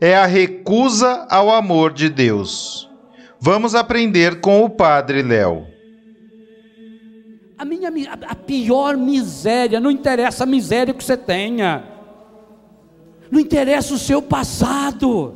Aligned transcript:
é 0.00 0.16
a 0.16 0.26
recusa 0.26 1.26
ao 1.30 1.50
amor 1.50 1.92
de 1.92 2.08
Deus. 2.08 2.88
Vamos 3.40 3.74
aprender 3.74 4.40
com 4.40 4.64
o 4.64 4.70
Padre 4.70 5.22
Léo. 5.22 5.66
A 7.56 7.64
minha 7.64 7.90
a 8.28 8.34
pior 8.34 8.96
miséria, 8.96 9.80
não 9.80 9.90
interessa 9.90 10.44
a 10.44 10.46
miséria 10.46 10.94
que 10.94 11.02
você 11.02 11.16
tenha. 11.16 11.84
Não 13.30 13.40
interessa 13.40 13.94
o 13.94 13.98
seu 13.98 14.22
passado. 14.22 15.34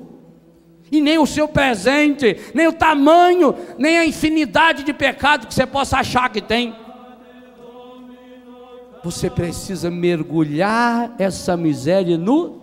E 0.91 1.01
nem 1.01 1.19
o 1.19 1.27
seu 1.27 1.49
presente, 1.49 2.37
nem 2.55 2.69
o 2.69 2.73
tamanho, 2.73 3.55
nem 3.79 3.99
a 3.99 4.07
infinidade 4.07 4.85
de 4.85 4.93
pecado 4.93 5.47
que 5.47 5.55
você 5.55 5.67
possa 5.67 5.99
achar 5.99 6.29
que 6.31 6.41
tem. 6.41 6.75
Você 9.03 9.29
precisa 9.29 9.91
mergulhar 9.91 11.15
essa 11.19 11.57
miséria 11.57 12.17
no 12.17 12.62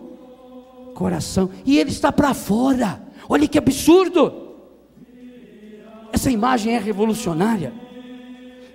coração. 1.00 1.50
E 1.66 1.80
ele 1.80 1.90
está 1.90 2.12
para 2.12 2.34
fora. 2.34 3.02
Olha 3.30 3.48
que 3.48 3.58
absurdo. 3.58 4.50
Essa 6.12 6.30
imagem 6.30 6.76
é 6.76 6.78
revolucionária. 6.78 7.72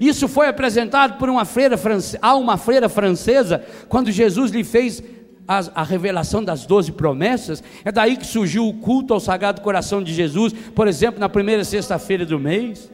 Isso 0.00 0.26
foi 0.26 0.48
apresentado 0.48 1.18
por 1.18 1.28
uma 1.28 1.44
freira 1.44 1.76
francesa, 1.76 2.18
a 2.22 2.34
uma 2.34 2.56
freira 2.56 2.88
francesa, 2.88 3.62
quando 3.88 4.10
Jesus 4.10 4.50
lhe 4.50 4.64
fez 4.64 5.02
a, 5.46 5.82
a, 5.82 5.82
revelação 5.84 6.42
das 6.42 6.64
doze 6.64 6.90
promessas. 6.90 7.62
É 7.84 7.92
daí 7.92 8.16
que 8.16 8.26
surgiu 8.26 8.66
o 8.66 8.74
culto 8.74 9.12
ao 9.12 9.20
Sagrado 9.20 9.60
Coração 9.60 10.02
de 10.02 10.12
Jesus, 10.12 10.52
por 10.74 10.88
exemplo, 10.88 11.20
na 11.20 11.28
primeira 11.28 11.62
sexta-feira 11.62 12.24
do 12.24 12.38
mês. 12.38 12.90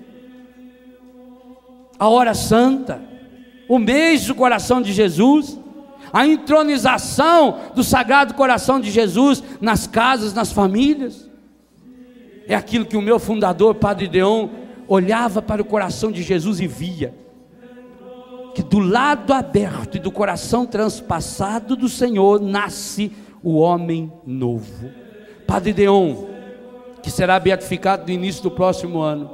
A 1.99 2.09
hora 2.09 2.35
santa, 2.35 3.01
o 3.69 3.79
mês 3.79 4.27
do 4.27 4.35
coração 4.35 4.83
de 4.83 4.93
Jesus, 4.93 5.59
a 6.13 6.27
entronização 6.27 7.59
do 7.75 7.85
Sagrado 7.85 8.35
Coração 8.35 8.81
de 8.81 8.91
Jesus 8.91 9.43
nas 9.61 9.87
casas, 9.87 10.35
nas 10.35 10.53
famílias. 10.53 11.29
É 12.47 12.55
aquilo 12.55 12.85
que 12.85 12.97
o 12.97 13.03
meu 13.03 13.19
fundador, 13.19 13.75
Padre 13.77 14.09
Deon, 14.09 14.49
olhava 14.89 15.41
para 15.41 15.63
o 15.63 15.65
coração 15.65 16.11
de 16.11 16.23
Jesus 16.23 16.61
e 16.61 16.67
via 16.67 17.15
que 18.55 18.63
do 18.63 18.79
lado 18.79 19.33
aberto 19.33 19.97
e 19.97 20.01
do 20.01 20.11
coração 20.11 20.67
transpassado 20.67 21.77
do 21.77 21.89
Senhor 21.89 22.41
nasce 22.41 23.13
o 23.43 23.57
homem 23.57 24.13
novo. 24.27 24.91
Padre 25.47 25.73
Deon, 25.73 26.27
que 27.03 27.11
será 27.11 27.39
beatificado 27.39 28.05
no 28.07 28.11
início 28.11 28.43
do 28.43 28.51
próximo 28.51 29.01
ano, 29.01 29.31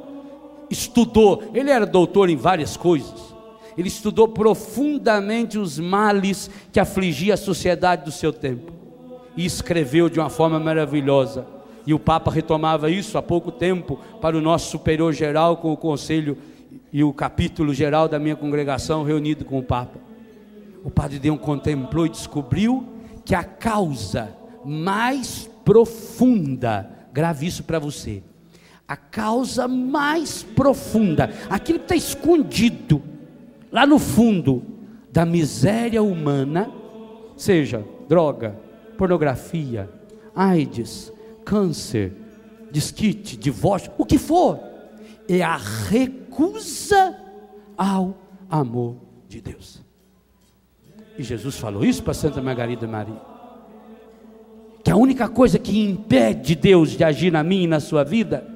estudou, 0.71 1.43
ele 1.55 1.71
era 1.71 1.87
doutor 1.87 2.29
em 2.29 2.37
várias 2.37 2.77
coisas, 2.77 3.26
ele 3.77 3.89
estudou 3.89 4.29
profundamente 4.29 5.59
os 5.59 5.79
males 5.79 6.51
que 6.73 6.81
afligia 6.81 7.35
a 7.35 7.37
sociedade 7.39 8.05
do 8.05 8.13
seu 8.13 8.33
tempo 8.33 8.73
e 9.37 9.45
escreveu 9.45 10.09
de 10.09 10.19
uma 10.19 10.31
forma 10.31 10.59
maravilhosa 10.59 11.47
e 11.87 11.95
o 11.95 11.99
Papa 12.01 12.31
retomava 12.31 12.91
isso 12.91 13.17
há 13.17 13.23
pouco 13.23 13.53
tempo 13.53 13.99
para 14.21 14.37
o 14.37 14.41
nosso 14.41 14.71
superior 14.71 15.13
geral 15.13 15.59
com 15.59 15.73
o 15.73 15.77
conselho 15.77 16.37
e 16.93 17.05
o 17.05 17.13
capítulo 17.13 17.73
geral 17.73 18.09
da 18.09 18.19
minha 18.19 18.35
congregação 18.35 19.05
reunido 19.05 19.45
com 19.45 19.59
o 19.59 19.63
Papa. 19.63 20.01
O 20.83 20.91
Padre 20.91 21.21
Deus 21.21 21.39
contemplou 21.41 22.07
e 22.07 22.11
descobriu 22.11 22.85
que 23.25 23.35
a 23.35 23.45
causa 23.45 24.37
mais 24.65 25.49
profunda, 25.65 26.91
grave 27.13 27.47
isso 27.47 27.63
para 27.63 27.79
você, 27.79 28.23
a 28.87 28.97
causa 28.97 29.69
mais 29.69 30.43
profunda, 30.43 31.31
aquilo 31.49 31.79
que 31.79 31.85
está 31.85 31.97
escondido 31.97 33.03
lá 33.77 33.87
no 33.87 33.99
fundo 33.99 34.63
da 35.13 35.27
miséria 35.27 36.03
humana, 36.03 36.73
seja 37.37 37.85
droga, 38.09 38.59
pornografia, 38.97 39.87
AIDS, 40.35 41.13
câncer, 41.45 42.15
desquite, 42.71 43.37
divórcio, 43.37 43.93
o 43.99 44.07
que 44.07 44.17
for, 44.17 44.59
é 45.29 45.43
a 45.43 45.59
recusa 45.59 47.15
ao 47.77 48.17
amor 48.49 48.97
de 49.29 49.43
Deus. 49.43 49.83
E 51.19 51.23
Jesus 51.23 51.59
falou 51.59 51.85
isso 51.85 52.03
para 52.03 52.15
Santa 52.15 52.41
Margarida 52.41 52.87
Maria. 52.87 53.21
Que 54.83 54.91
a 54.91 54.97
única 54.97 55.29
coisa 55.29 55.59
que 55.59 55.79
impede 55.85 56.55
Deus 56.55 56.93
de 56.93 57.05
agir 57.05 57.31
na 57.31 57.45
minha 57.45 57.65
e 57.65 57.67
na 57.67 57.81
sua 57.81 58.05
vida 58.05 58.47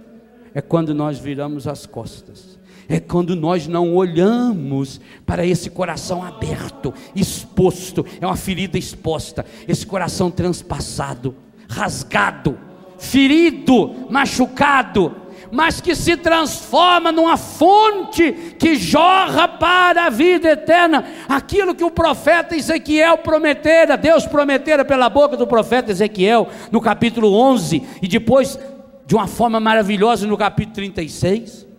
é 0.55 0.63
quando 0.63 0.95
nós 0.95 1.19
viramos 1.19 1.67
as 1.67 1.85
costas. 1.85 2.59
É 2.91 2.99
quando 2.99 3.37
nós 3.37 3.69
não 3.69 3.95
olhamos 3.95 5.01
para 5.25 5.47
esse 5.47 5.71
coração 5.71 6.25
aberto, 6.25 6.93
exposto, 7.15 8.05
é 8.21 8.27
uma 8.27 8.35
ferida 8.35 8.77
exposta, 8.77 9.47
esse 9.69 9.87
coração 9.87 10.29
transpassado, 10.29 11.37
rasgado, 11.69 12.59
ferido, 12.99 13.95
machucado, 14.11 15.15
mas 15.53 15.81
que 15.81 15.95
se 15.95 16.17
transforma 16.17 17.13
numa 17.13 17.37
fonte 17.37 18.33
que 18.59 18.75
jorra 18.75 19.47
para 19.47 20.07
a 20.07 20.11
vida 20.11 20.49
eterna. 20.51 21.05
Aquilo 21.29 21.77
que 21.77 21.85
o 21.85 21.93
profeta 21.93 22.57
Ezequiel 22.57 23.19
prometera, 23.19 23.97
Deus 23.97 24.27
prometera 24.27 24.85
pela 24.85 25.09
boca 25.09 25.37
do 25.37 25.47
profeta 25.47 25.93
Ezequiel, 25.93 26.49
no 26.73 26.81
capítulo 26.81 27.33
11, 27.35 27.85
e 28.03 28.09
depois, 28.09 28.59
de 29.07 29.15
uma 29.15 29.29
forma 29.29 29.61
maravilhosa, 29.61 30.27
no 30.27 30.37
capítulo 30.37 30.75
36. 30.75 31.70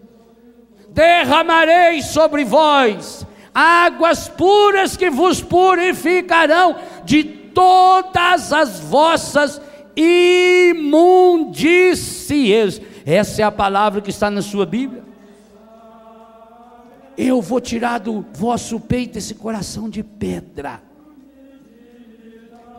Derramarei 0.92 2.02
sobre 2.02 2.44
vós 2.44 3.26
águas 3.54 4.30
puras 4.30 4.96
que 4.96 5.10
vos 5.10 5.42
purificarão 5.42 6.76
de 7.04 7.24
todas 7.24 8.54
as 8.54 8.80
vossas 8.80 9.62
imundícies. 9.96 10.82
Essa 13.06 13.42
é 13.42 13.46
a 13.46 13.52
palavra 13.52 14.00
que 14.02 14.10
está 14.10 14.32
na 14.32 14.42
sua 14.42 14.66
Bíblia. 14.66 15.04
Eu 17.18 17.42
vou 17.42 17.60
tirar 17.60 18.00
do 18.00 18.26
vosso 18.34 18.80
peito 18.80 19.18
esse 19.18 19.36
coração 19.36 19.90
de 19.90 20.02
pedra, 20.02 20.82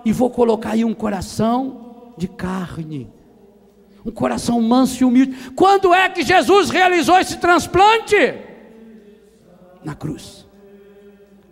e 0.04 0.12
vou 0.12 0.30
colocar 0.30 0.70
aí 0.70 0.84
um 0.84 0.94
coração 0.94 2.14
de 2.16 2.26
carne, 2.26 3.08
um 4.04 4.10
coração 4.10 4.60
manso 4.60 5.02
e 5.02 5.04
humilde. 5.04 5.50
Quando 5.54 5.94
é 5.94 6.08
que 6.08 6.22
Jesus 6.22 6.70
realizou 6.70 7.18
esse 7.18 7.38
transplante? 7.38 8.34
Na 9.84 9.94
cruz. 9.94 10.46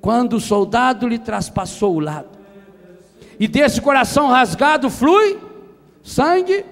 Quando 0.01 0.35
o 0.35 0.41
soldado 0.41 1.07
lhe 1.07 1.19
traspassou 1.19 1.95
o 1.95 2.01
lado, 2.01 2.39
e 3.39 3.49
desse 3.49 3.81
coração 3.81 4.29
rasgado 4.29 4.91
flui 4.91 5.39
sangue. 6.03 6.65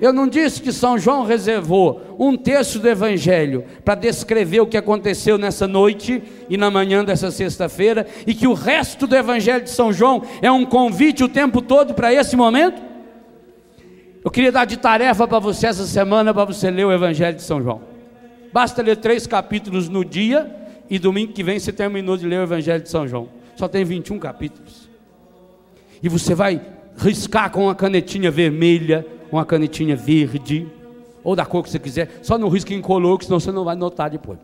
Eu 0.00 0.12
não 0.12 0.28
disse 0.28 0.62
que 0.62 0.72
São 0.72 0.96
João 0.96 1.24
reservou 1.24 2.16
um 2.18 2.36
terço 2.36 2.78
do 2.78 2.88
Evangelho 2.88 3.64
para 3.84 3.96
descrever 3.96 4.60
o 4.60 4.66
que 4.66 4.76
aconteceu 4.76 5.36
nessa 5.36 5.66
noite 5.66 6.22
e 6.48 6.56
na 6.56 6.70
manhã 6.70 7.04
dessa 7.04 7.32
sexta-feira, 7.32 8.06
e 8.24 8.32
que 8.32 8.46
o 8.46 8.54
resto 8.54 9.08
do 9.08 9.16
Evangelho 9.16 9.64
de 9.64 9.70
São 9.70 9.92
João 9.92 10.22
é 10.40 10.52
um 10.52 10.64
convite 10.64 11.24
o 11.24 11.28
tempo 11.28 11.60
todo 11.60 11.94
para 11.94 12.12
esse 12.12 12.36
momento? 12.36 12.80
Eu 14.24 14.30
queria 14.30 14.52
dar 14.52 14.64
de 14.64 14.76
tarefa 14.76 15.26
para 15.26 15.38
você 15.38 15.66
essa 15.66 15.86
semana 15.86 16.34
para 16.34 16.44
você 16.44 16.70
ler 16.70 16.86
o 16.86 16.92
Evangelho 16.92 17.36
de 17.36 17.42
São 17.42 17.62
João. 17.62 17.80
Basta 18.52 18.82
ler 18.82 18.96
três 18.96 19.26
capítulos 19.26 19.88
no 19.88 20.04
dia 20.04 20.54
e 20.88 20.98
domingo 20.98 21.32
que 21.32 21.42
vem 21.42 21.58
você 21.58 21.72
terminou 21.72 22.16
de 22.16 22.26
ler 22.26 22.40
o 22.40 22.42
Evangelho 22.42 22.82
de 22.82 22.88
São 22.88 23.06
João. 23.06 23.28
Só 23.56 23.68
tem 23.68 23.84
21 23.84 24.18
capítulos. 24.18 24.88
E 26.02 26.08
você 26.08 26.34
vai 26.34 26.60
riscar 26.96 27.50
com 27.50 27.64
uma 27.64 27.74
canetinha 27.74 28.30
vermelha 28.30 29.06
uma 29.30 29.44
canetinha 29.44 29.94
verde, 29.94 30.66
ou 31.22 31.36
da 31.36 31.44
cor 31.44 31.62
que 31.62 31.70
você 31.70 31.78
quiser, 31.78 32.20
só 32.22 32.38
não 32.38 32.48
risque 32.48 32.74
em 32.74 32.80
color, 32.80 33.22
senão 33.22 33.38
você 33.38 33.52
não 33.52 33.64
vai 33.64 33.76
notar 33.76 34.10
depois. 34.10 34.38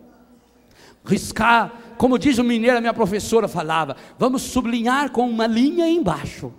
Riscar, 1.04 1.72
como 1.98 2.18
diz 2.18 2.38
o 2.38 2.44
mineiro, 2.44 2.78
a 2.78 2.80
minha 2.80 2.94
professora 2.94 3.46
falava, 3.48 3.96
vamos 4.18 4.42
sublinhar 4.42 5.10
com 5.10 5.28
uma 5.28 5.46
linha 5.46 5.88
embaixo. 5.88 6.52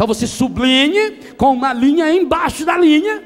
Então 0.00 0.06
você 0.06 0.26
sublinhe 0.26 1.34
com 1.36 1.52
uma 1.52 1.74
linha 1.74 2.10
embaixo 2.10 2.64
da 2.64 2.74
linha, 2.74 3.22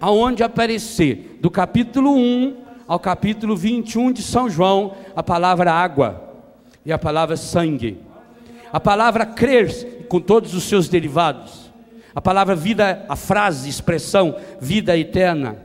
aonde 0.00 0.42
aparecer 0.42 1.36
do 1.42 1.50
capítulo 1.50 2.16
1 2.16 2.56
ao 2.88 2.98
capítulo 2.98 3.54
21 3.54 4.10
de 4.10 4.22
São 4.22 4.48
João 4.48 4.94
a 5.14 5.22
palavra 5.22 5.70
água 5.70 6.24
e 6.86 6.90
a 6.90 6.96
palavra 6.98 7.36
sangue. 7.36 7.98
A 8.72 8.80
palavra 8.80 9.26
crer 9.26 10.06
com 10.08 10.18
todos 10.18 10.54
os 10.54 10.64
seus 10.64 10.88
derivados 10.88 11.70
a 12.14 12.20
palavra 12.22 12.56
vida, 12.56 13.04
a 13.06 13.14
frase, 13.14 13.68
expressão, 13.68 14.36
vida 14.58 14.96
eterna. 14.96 15.58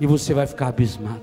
E 0.00 0.06
você 0.06 0.32
vai 0.32 0.46
ficar 0.46 0.68
abismado. 0.68 1.20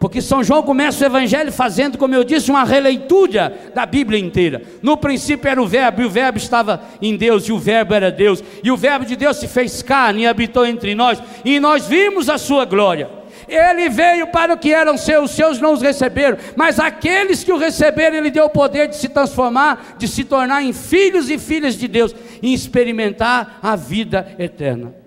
Porque 0.00 0.22
São 0.22 0.42
João 0.42 0.62
começa 0.62 1.04
o 1.04 1.06
evangelho 1.06 1.52
fazendo, 1.52 1.98
como 1.98 2.14
eu 2.14 2.24
disse, 2.24 2.50
uma 2.50 2.64
releitura 2.64 3.70
da 3.74 3.84
Bíblia 3.84 4.18
inteira. 4.18 4.62
No 4.80 4.96
princípio 4.96 5.46
era 5.46 5.60
o 5.60 5.66
Verbo, 5.66 6.00
e 6.00 6.06
o 6.06 6.10
Verbo 6.10 6.38
estava 6.38 6.82
em 7.02 7.14
Deus, 7.18 7.44
e 7.44 7.52
o 7.52 7.58
Verbo 7.58 7.92
era 7.92 8.10
Deus. 8.10 8.42
E 8.64 8.70
o 8.70 8.78
Verbo 8.78 9.04
de 9.04 9.14
Deus 9.14 9.36
se 9.36 9.46
fez 9.46 9.82
carne 9.82 10.22
e 10.22 10.26
habitou 10.26 10.66
entre 10.66 10.94
nós, 10.94 11.22
e 11.44 11.60
nós 11.60 11.86
vimos 11.86 12.30
a 12.30 12.38
sua 12.38 12.64
glória. 12.64 13.10
Ele 13.46 13.90
veio 13.90 14.28
para 14.28 14.54
o 14.54 14.56
que 14.56 14.72
eram 14.72 14.96
seus, 14.96 15.30
os 15.30 15.36
seus 15.36 15.60
não 15.60 15.74
os 15.74 15.82
receberam, 15.82 16.38
mas 16.56 16.80
aqueles 16.80 17.44
que 17.44 17.52
o 17.52 17.58
receberam, 17.58 18.16
ele 18.16 18.30
deu 18.30 18.46
o 18.46 18.50
poder 18.50 18.88
de 18.88 18.96
se 18.96 19.08
transformar, 19.08 19.96
de 19.98 20.08
se 20.08 20.24
tornar 20.24 20.62
em 20.62 20.72
filhos 20.72 21.28
e 21.28 21.36
filhas 21.36 21.74
de 21.74 21.86
Deus, 21.86 22.14
e 22.40 22.54
experimentar 22.54 23.58
a 23.62 23.76
vida 23.76 24.34
eterna. 24.38 24.99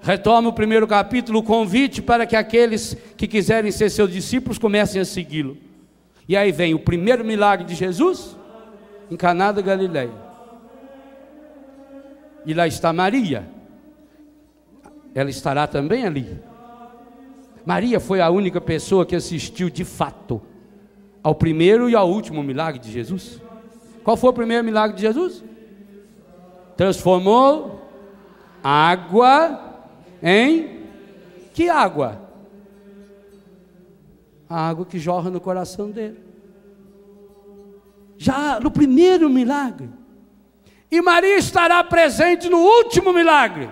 Retoma 0.00 0.48
o 0.48 0.52
primeiro 0.52 0.86
capítulo, 0.86 1.40
o 1.40 1.42
convite 1.42 2.00
para 2.00 2.24
que 2.24 2.36
aqueles 2.36 2.96
que 3.16 3.26
quiserem 3.26 3.70
ser 3.70 3.90
seus 3.90 4.10
discípulos 4.10 4.58
comecem 4.58 5.00
a 5.00 5.04
segui-lo. 5.04 5.56
E 6.28 6.36
aí 6.36 6.52
vem 6.52 6.74
o 6.74 6.78
primeiro 6.78 7.24
milagre 7.24 7.66
de 7.66 7.74
Jesus, 7.74 8.36
em 9.10 9.16
Caná 9.16 9.50
da 9.50 9.62
Galileia. 9.62 10.12
E 12.44 12.54
lá 12.54 12.66
está 12.66 12.92
Maria. 12.92 13.48
Ela 15.14 15.30
estará 15.30 15.66
também 15.66 16.04
ali. 16.04 16.38
Maria 17.64 17.98
foi 17.98 18.20
a 18.20 18.30
única 18.30 18.60
pessoa 18.60 19.04
que 19.04 19.16
assistiu 19.16 19.68
de 19.68 19.84
fato 19.84 20.40
ao 21.22 21.34
primeiro 21.34 21.90
e 21.90 21.94
ao 21.94 22.08
último 22.08 22.42
milagre 22.42 22.80
de 22.80 22.90
Jesus. 22.90 23.42
Qual 24.04 24.16
foi 24.16 24.30
o 24.30 24.34
primeiro 24.34 24.64
milagre 24.64 24.96
de 24.96 25.02
Jesus? 25.02 25.44
Transformou 26.76 27.90
água 28.62 29.67
em 30.22 30.78
que 31.54 31.68
água? 31.68 32.20
A 34.48 34.68
água 34.68 34.86
que 34.86 34.98
jorra 34.98 35.30
no 35.30 35.40
coração 35.40 35.90
dele. 35.90 36.18
Já 38.16 38.60
no 38.60 38.70
primeiro 38.70 39.28
milagre. 39.28 39.90
E 40.90 41.00
Maria 41.02 41.36
estará 41.36 41.82
presente 41.84 42.48
no 42.48 42.58
último 42.58 43.12
milagre, 43.12 43.70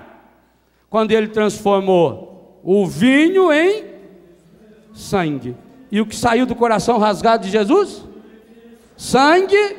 quando 0.90 1.12
ele 1.12 1.28
transformou 1.28 2.60
o 2.62 2.86
vinho 2.86 3.52
em 3.52 3.84
sangue. 4.92 5.56
E 5.90 6.00
o 6.00 6.06
que 6.06 6.16
saiu 6.16 6.44
do 6.44 6.54
coração 6.54 6.98
rasgado 6.98 7.44
de 7.44 7.50
Jesus? 7.50 8.04
Sangue 8.96 9.76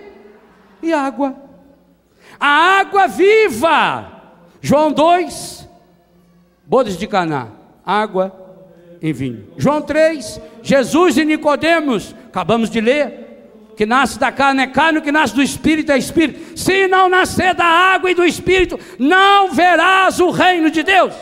e 0.81 0.93
água. 0.93 1.35
A 2.39 2.79
água 2.79 3.07
viva. 3.07 4.13
João 4.61 4.91
2, 4.91 5.66
bodas 6.67 6.97
de 6.97 7.07
Caná, 7.07 7.47
água 7.85 8.31
em 9.01 9.13
vinho. 9.13 9.47
João 9.57 9.81
3, 9.81 10.41
Jesus 10.61 11.17
e 11.17 11.25
Nicodemos, 11.25 12.13
acabamos 12.27 12.69
de 12.69 12.81
ler, 12.81 13.27
que 13.75 13.85
nasce 13.85 14.19
da 14.19 14.31
carne 14.31 14.63
é 14.63 14.67
carne, 14.67 15.01
que 15.01 15.11
nasce 15.11 15.35
do 15.35 15.41
espírito 15.41 15.91
é 15.91 15.97
espírito. 15.97 16.57
Se 16.57 16.87
não 16.87 17.07
nascer 17.07 17.53
da 17.53 17.65
água 17.65 18.09
e 18.09 18.15
do 18.15 18.25
espírito, 18.25 18.79
não 18.97 19.51
verás 19.51 20.19
o 20.19 20.31
reino 20.31 20.71
de 20.71 20.81
Deus. 20.83 21.13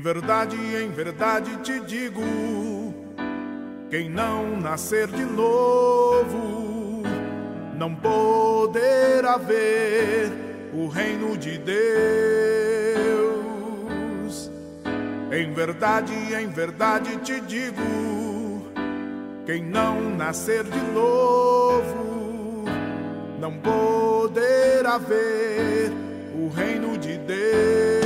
Verdade, 0.00 0.56
em 0.56 0.90
verdade 0.90 1.56
te 1.56 1.80
digo: 1.80 2.22
quem 3.90 4.08
não 4.08 4.60
nascer 4.60 5.08
de 5.08 5.24
novo 5.24 7.02
não 7.76 7.92
poderá 7.92 9.36
ver 9.38 10.30
o 10.72 10.86
reino 10.86 11.36
de 11.36 11.58
Deus. 11.58 11.72
Em 15.32 15.52
verdade, 15.52 16.12
em 16.32 16.46
verdade 16.48 17.16
te 17.16 17.40
digo: 17.40 18.62
quem 19.44 19.64
não 19.64 20.14
nascer 20.16 20.62
de 20.62 20.80
novo 20.92 22.64
não 23.40 23.58
poderá 23.58 24.96
ver 24.98 25.90
o 26.36 26.48
reino 26.48 26.96
de 26.98 27.18
Deus. 27.18 28.01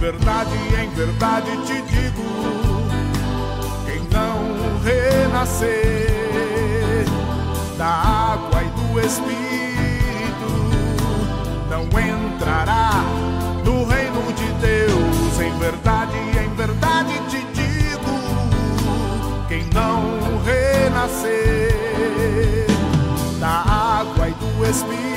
Verdade, 0.00 0.56
em 0.82 0.90
verdade 0.90 1.50
te 1.66 1.82
digo: 1.82 2.24
quem 3.84 4.02
não 4.10 4.80
renascer 4.82 5.68
da 7.76 7.86
água 7.86 8.62
e 8.62 8.70
do 8.70 9.00
Espírito 9.00 10.50
não 11.68 11.84
entrará 11.84 13.19
não 19.74 20.40
renascer. 20.44 21.70
Da 23.38 23.64
água 24.00 24.28
e 24.28 24.32
do 24.32 24.66
Espírito 24.66 25.09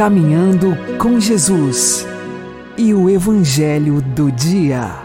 Caminhando 0.00 0.74
com 0.96 1.20
Jesus 1.20 2.06
e 2.78 2.94
o 2.94 3.10
Evangelho 3.10 4.00
do 4.00 4.32
Dia. 4.32 4.98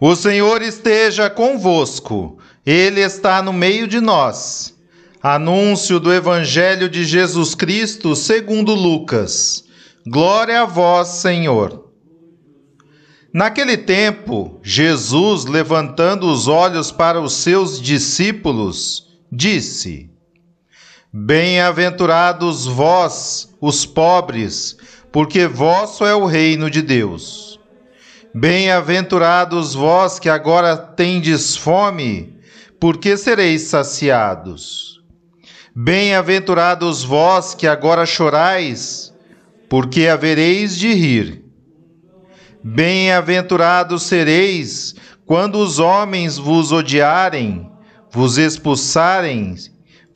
O 0.00 0.16
Senhor 0.16 0.62
esteja 0.62 1.28
convosco, 1.28 2.38
Ele 2.64 3.02
está 3.02 3.42
no 3.42 3.52
meio 3.52 3.86
de 3.86 4.00
nós. 4.00 4.74
Anúncio 5.22 6.00
do 6.00 6.10
Evangelho 6.10 6.88
de 6.88 7.04
Jesus 7.04 7.54
Cristo 7.54 8.16
segundo 8.16 8.72
Lucas. 8.72 9.62
Glória 10.06 10.62
a 10.62 10.64
vós, 10.64 11.08
Senhor. 11.08 11.92
Naquele 13.30 13.76
tempo, 13.76 14.58
Jesus, 14.62 15.44
levantando 15.44 16.32
os 16.32 16.48
olhos 16.48 16.90
para 16.90 17.20
os 17.20 17.34
seus 17.34 17.78
discípulos, 17.78 19.06
disse: 19.30 20.08
Bem-aventurados 21.10 22.66
vós, 22.66 23.48
os 23.62 23.86
pobres, 23.86 24.76
porque 25.10 25.46
vosso 25.46 26.04
é 26.04 26.14
o 26.14 26.26
reino 26.26 26.70
de 26.70 26.82
Deus. 26.82 27.58
Bem-aventurados 28.34 29.74
vós 29.74 30.18
que 30.18 30.28
agora 30.28 30.76
tendes 30.76 31.56
fome, 31.56 32.38
porque 32.78 33.16
sereis 33.16 33.62
saciados. 33.62 35.02
Bem-aventurados 35.74 37.02
vós 37.02 37.54
que 37.54 37.66
agora 37.66 38.04
chorais, 38.04 39.10
porque 39.66 40.08
havereis 40.08 40.76
de 40.76 40.92
rir. 40.92 41.42
Bem-aventurados 42.62 44.02
sereis 44.02 44.94
quando 45.24 45.58
os 45.58 45.78
homens 45.78 46.36
vos 46.36 46.70
odiarem, 46.70 47.70
vos 48.10 48.36
expulsarem 48.36 49.56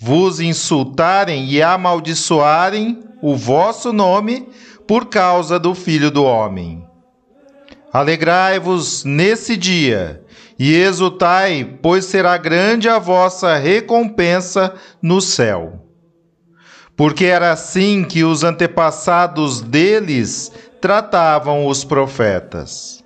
vos 0.03 0.41
insultarem 0.41 1.49
e 1.49 1.63
amaldiçoarem 1.63 3.05
o 3.23 3.37
vosso 3.37 3.93
nome 3.93 4.49
por 4.85 5.07
causa 5.07 5.61
do 5.61 5.77
Filho 5.77 6.11
do 6.11 6.25
Homem. 6.25 6.85
Alegrai-vos 7.93 9.05
nesse 9.05 9.57
dia 9.57 10.25
e 10.59 10.75
exultai, 10.75 11.79
pois 11.81 12.05
será 12.07 12.37
grande 12.37 12.89
a 12.89 12.99
vossa 12.99 13.57
recompensa 13.57 14.75
no 15.01 15.21
céu. 15.21 15.87
Porque 16.97 17.27
era 17.27 17.53
assim 17.53 18.03
que 18.03 18.25
os 18.25 18.43
antepassados 18.43 19.61
deles 19.61 20.51
tratavam 20.81 21.65
os 21.65 21.85
profetas. 21.85 23.05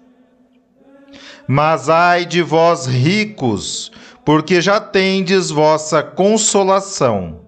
Mas 1.47 1.91
ai 1.91 2.25
de 2.25 2.41
vós 2.41 2.87
ricos, 2.87 3.93
porque 4.27 4.61
já 4.61 4.81
tendes 4.81 5.51
vossa 5.51 6.03
consolação. 6.03 7.43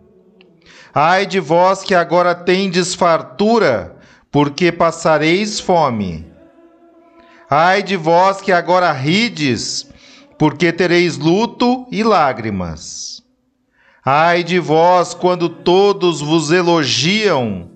Ai 0.95 1.27
de 1.27 1.41
vós 1.41 1.83
que 1.83 1.93
agora 1.93 2.37
tendes 2.37 2.95
fartura, 2.95 3.97
porque 4.31 4.71
passareis 4.71 5.59
fome. 5.59 6.25
Ai 7.51 7.83
de 7.83 7.97
vós 7.97 8.41
que 8.41 8.53
agora 8.53 8.93
rides, 8.93 9.91
porque 10.39 10.73
tereis 10.73 11.19
luto 11.19 11.85
e 11.91 12.05
lágrimas. 12.05 13.25
Ai 14.05 14.45
de 14.45 14.61
vós 14.61 15.15
quando 15.15 15.49
todos 15.49 16.21
vos 16.21 16.53
elogiam. 16.53 17.73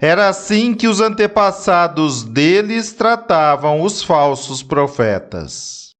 Era 0.00 0.30
assim 0.30 0.72
que 0.72 0.88
os 0.88 1.02
antepassados 1.02 2.24
deles 2.24 2.94
tratavam 2.94 3.82
os 3.82 4.02
falsos 4.02 4.62
profetas. 4.62 5.91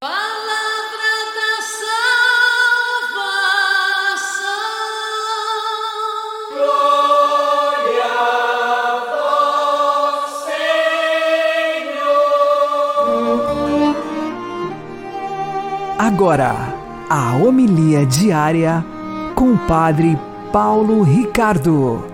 Agora, 16.04 16.52
a 17.09 17.37
homilia 17.37 18.04
diária 18.04 18.85
com 19.37 19.52
o 19.52 19.68
Padre 19.68 20.18
Paulo 20.52 21.04
Ricardo. 21.04 22.04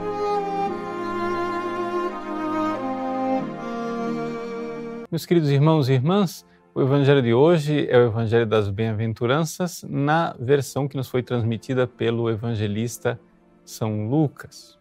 Meus 5.10 5.24
queridos 5.24 5.48
irmãos 5.48 5.88
e 5.88 5.94
irmãs, 5.94 6.44
o 6.74 6.82
Evangelho 6.82 7.22
de 7.22 7.32
hoje 7.32 7.88
é 7.88 7.96
o 7.96 8.08
Evangelho 8.08 8.44
das 8.44 8.68
Bem-aventuranças 8.68 9.82
na 9.88 10.36
versão 10.38 10.86
que 10.86 10.94
nos 10.94 11.08
foi 11.08 11.22
transmitida 11.22 11.86
pelo 11.86 12.28
evangelista 12.28 13.18
São 13.64 14.06
Lucas. 14.06 14.78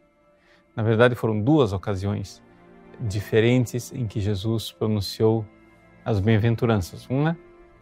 Na 0.76 0.84
verdade, 0.84 1.16
foram 1.16 1.40
duas 1.40 1.72
ocasiões 1.72 2.44
diferentes 3.00 3.94
em 3.94 4.06
que 4.06 4.20
Jesus 4.20 4.70
pronunciou 4.70 5.46
as 6.04 6.20
bem-aventuranças. 6.20 7.08
Uma 7.10 7.38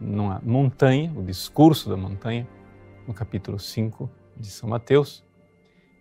numa 0.06 0.42
montanha, 0.44 1.12
o 1.16 1.24
discurso 1.24 1.90
da 1.90 1.98
montanha, 1.98 2.48
no 3.08 3.14
capítulo 3.14 3.60
5 3.60 4.10
de 4.38 4.50
São 4.50 4.70
Mateus, 4.70 5.24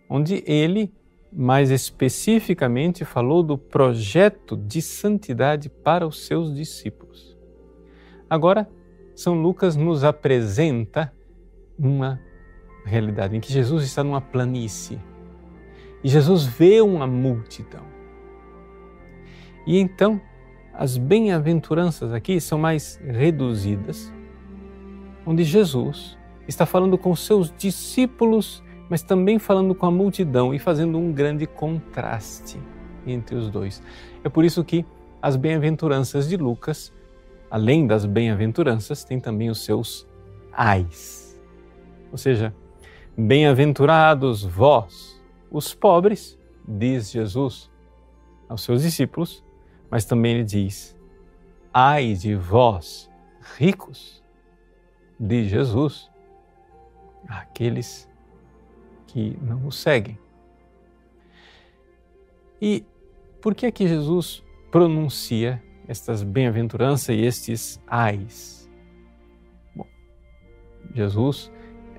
onde 0.09 0.43
ele 0.45 0.93
mais 1.31 1.69
especificamente 1.69 3.03
falou 3.03 3.43
do 3.43 3.57
projeto 3.57 4.55
de 4.55 4.81
santidade 4.81 5.69
para 5.69 6.07
os 6.07 6.25
seus 6.25 6.55
discípulos. 6.55 7.35
Agora, 8.29 8.69
São 9.15 9.41
Lucas 9.41 9.75
nos 9.75 10.03
apresenta 10.03 11.11
uma 11.77 12.19
realidade 12.85 13.35
em 13.35 13.39
que 13.39 13.51
Jesus 13.51 13.83
está 13.83 14.03
numa 14.03 14.21
planície 14.21 14.99
e 16.03 16.07
Jesus 16.07 16.45
vê 16.45 16.81
uma 16.81 17.07
multidão. 17.07 17.83
E 19.65 19.79
então 19.79 20.21
as 20.77 20.97
bem-aventuranças 20.97 22.11
aqui 22.11 22.39
são 22.41 22.57
mais 22.57 22.99
reduzidas, 23.05 24.13
onde 25.25 25.43
Jesus 25.43 26.17
está 26.47 26.65
falando 26.65 26.97
com 26.97 27.15
seus 27.15 27.51
discípulos, 27.57 28.63
mas 28.89 29.01
também 29.01 29.39
falando 29.39 29.73
com 29.73 29.85
a 29.85 29.91
multidão 29.91 30.53
e 30.53 30.59
fazendo 30.59 30.97
um 30.97 31.11
grande 31.11 31.47
contraste 31.47 32.59
entre 33.07 33.35
os 33.35 33.49
dois. 33.49 33.81
É 34.23 34.29
por 34.29 34.43
isso 34.43 34.63
que 34.63 34.85
as 35.21 35.35
bem-aventuranças 35.35 36.27
de 36.27 36.35
Lucas, 36.35 36.93
além 37.49 37.87
das 37.87 38.05
bem-aventuranças, 38.05 39.03
têm 39.03 39.19
também 39.19 39.49
os 39.49 39.63
seus 39.63 40.05
ais. 40.51 41.41
Ou 42.11 42.17
seja, 42.17 42.53
bem-aventurados 43.17 44.43
vós, 44.43 45.21
os 45.49 45.73
pobres, 45.73 46.37
diz 46.67 47.11
Jesus 47.11 47.71
aos 48.49 48.61
seus 48.61 48.81
discípulos, 48.81 49.44
mas 49.95 50.03
também 50.03 50.33
ele 50.33 50.43
diz: 50.43 50.93
Ai 51.73 52.15
de 52.15 52.35
vós, 52.35 53.09
ricos. 53.57 54.21
de 55.17 55.47
Jesus 55.47 56.11
àqueles 57.29 58.05
que 59.07 59.39
não 59.41 59.65
o 59.65 59.71
seguem. 59.71 60.19
E 62.61 62.83
por 63.41 63.55
que 63.55 63.67
é 63.67 63.71
que 63.71 63.87
Jesus 63.87 64.43
pronuncia 64.69 65.63
estas 65.87 66.23
bem-aventuranças 66.23 67.15
e 67.15 67.21
estes 67.21 67.81
ais? 67.87 68.69
Bom, 69.73 69.87
Jesus 70.93 71.49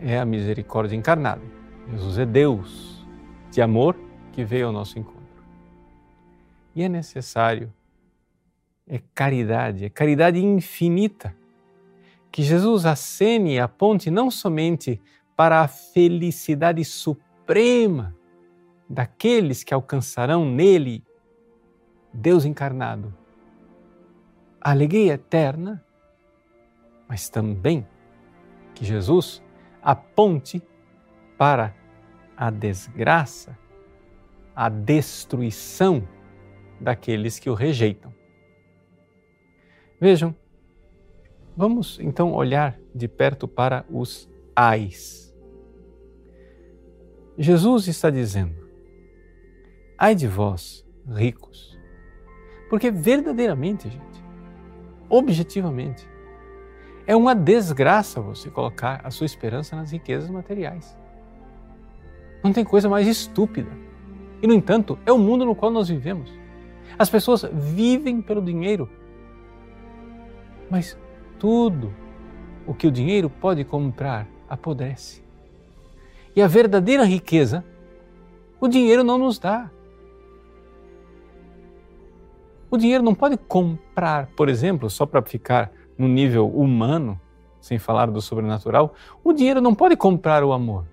é 0.03 0.19
a 0.19 0.27
misericórdia 0.27 0.95
encarnada. 0.95 1.41
Jesus 1.91 2.19
é 2.19 2.27
Deus 2.27 3.07
de 3.51 3.63
amor 3.63 3.97
que 4.33 4.45
veio 4.45 4.67
ao 4.67 4.73
nosso 4.73 4.99
encontro. 4.99 5.17
E 6.75 6.83
é 6.83 6.91
necessário, 6.91 7.73
é 8.87 9.01
caridade, 9.15 9.85
é 9.85 9.91
caridade 9.91 10.39
infinita, 10.39 11.35
que 12.31 12.43
Jesus 12.43 12.87
acene 12.87 13.55
e 13.55 13.61
aponte 13.61 14.11
não 14.11 14.31
somente 14.31 15.01
para 15.35 15.61
a 15.61 15.69
felicidade 15.69 16.85
suprema 16.85 18.15
daqueles 18.89 19.65
que 19.65 19.75
alcançarão 19.75 20.45
nele 20.45 21.05
Deus 22.13 22.45
encarnado, 22.45 23.15
a 24.61 24.71
alegria 24.71 25.15
eterna, 25.15 25.85
mas 27.09 27.29
também 27.29 27.87
que 28.75 28.85
Jesus 28.85 29.43
aponte 29.83 30.63
para 31.37 31.75
a 32.37 32.51
desgraça, 32.51 33.57
a 34.55 34.69
destruição 34.69 36.07
daqueles 36.81 37.39
que 37.39 37.51
o 37.51 37.55
rejeitam. 37.55 38.13
Vejam, 40.01 40.35
vamos 41.57 41.99
então 42.01 42.33
olhar 42.33 42.79
de 42.95 43.09
perto 43.09 43.49
para 43.49 43.85
os 43.91 44.29
ais. 44.55 45.35
Jesus 47.39 47.89
está 47.89 48.11
dizendo: 48.11 48.55
ai 49.99 50.15
de 50.15 50.27
vós, 50.27 50.87
ricos, 51.09 51.79
porque 52.69 52.91
verdadeiramente, 52.91 53.89
gente, 53.89 54.25
objetivamente, 55.09 56.07
é 57.07 57.15
uma 57.15 57.35
desgraça 57.35 58.21
você 58.21 58.51
colocar 58.51 59.01
a 59.05 59.11
sua 59.11 59.27
esperança 59.27 59.77
nas 59.77 59.93
riquezas 59.93 60.29
materiais. 60.29 60.97
Não 62.43 62.53
tem 62.53 62.65
coisa 62.65 62.89
mais 62.89 63.07
estúpida. 63.07 63.71
E, 64.43 64.47
no 64.47 64.53
entanto, 64.53 64.99
é 65.07 65.13
o 65.13 65.19
mundo 65.19 65.45
no 65.45 65.55
qual 65.55 65.71
nós 65.71 65.89
vivemos. 65.89 66.31
As 66.99 67.09
pessoas 67.09 67.45
vivem 67.53 68.21
pelo 68.21 68.43
dinheiro. 68.43 68.89
Mas 70.71 70.99
tudo 71.39 71.93
o 72.67 72.75
que 72.75 72.87
o 72.87 72.91
dinheiro 72.91 73.31
pode 73.31 73.65
comprar 73.65 74.27
apodrece. 74.49 75.25
E 76.35 76.43
a 76.43 76.47
verdadeira 76.47 77.05
riqueza, 77.05 77.65
o 78.61 78.69
dinheiro 78.69 79.03
não 79.03 79.19
nos 79.19 79.39
dá. 79.39 79.71
O 82.71 82.77
dinheiro 82.77 83.03
não 83.03 83.15
pode 83.15 83.37
comprar, 83.37 84.27
por 84.37 84.49
exemplo, 84.49 84.91
só 84.91 85.07
para 85.07 85.23
ficar 85.23 85.71
no 85.97 86.09
nível 86.09 86.49
humano, 86.49 87.19
sem 87.61 87.79
falar 87.79 88.11
do 88.11 88.21
sobrenatural, 88.21 88.95
o 89.25 89.33
dinheiro 89.33 89.61
não 89.61 89.75
pode 89.75 89.97
comprar 89.97 90.45
o 90.45 90.53
amor. 90.53 90.85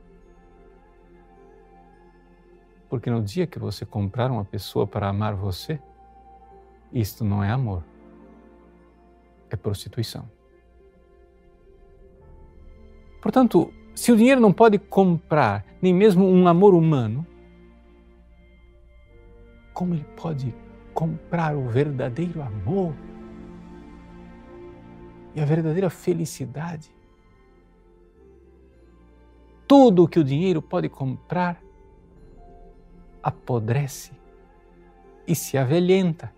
Porque 2.90 3.10
no 3.10 3.22
dia 3.22 3.48
que 3.48 3.60
você 3.60 3.86
comprar 3.86 4.32
uma 4.32 4.46
pessoa 4.46 4.86
para 4.86 5.10
amar 5.10 5.34
você, 5.34 5.80
isto 6.92 7.26
não 7.26 7.44
é 7.44 7.50
amor, 7.50 7.84
é 9.54 9.56
prostituição. 9.56 10.30
Portanto, 13.22 13.72
se 13.96 14.12
o 14.12 14.18
dinheiro 14.18 14.42
não 14.42 14.52
pode 14.52 14.78
comprar 14.80 15.66
nem 15.82 15.94
mesmo 15.94 16.26
um 16.26 16.48
amor 16.48 16.74
humano, 16.74 17.26
como 19.74 19.94
ele 19.94 20.06
pode 20.16 20.54
comprar 20.94 21.56
o 21.56 21.68
verdadeiro 21.70 22.42
amor 22.42 22.94
e 25.36 25.40
a 25.40 25.46
verdadeira 25.46 25.90
felicidade? 25.90 26.92
Tudo 29.68 30.04
o 30.04 30.08
que 30.08 30.20
o 30.20 30.24
dinheiro 30.24 30.62
pode 30.62 30.90
comprar 30.90 31.62
apodrece 33.22 34.12
e 35.26 35.34
se 35.34 35.58
avelhenta. 35.58 36.34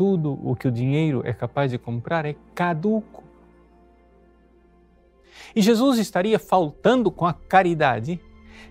Tudo 0.00 0.40
o 0.42 0.56
que 0.56 0.66
o 0.66 0.72
dinheiro 0.72 1.20
é 1.26 1.32
capaz 1.34 1.70
de 1.70 1.76
comprar 1.76 2.24
é 2.24 2.34
caduco. 2.54 3.22
E 5.54 5.60
Jesus 5.60 5.98
estaria 5.98 6.38
faltando 6.38 7.10
com 7.10 7.26
a 7.26 7.34
caridade 7.34 8.18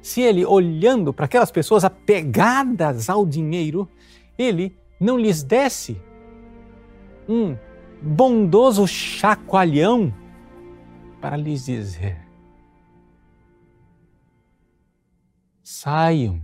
se 0.02 0.22
ele, 0.22 0.44
olhando 0.44 1.14
para 1.14 1.26
aquelas 1.26 1.52
pessoas 1.52 1.84
apegadas 1.84 3.12
ao 3.12 3.28
dinheiro, 3.28 3.88
ele 4.40 4.76
não 5.00 5.20
lhes 5.20 5.44
desse 5.44 6.02
um 7.28 7.56
bondoso 8.02 8.88
chacoalhão 8.88 10.12
para 11.22 11.38
lhes 11.38 11.66
dizer: 11.66 12.26
Saiam 15.62 16.42